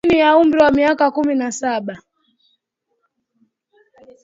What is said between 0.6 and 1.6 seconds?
wa miaka kumi na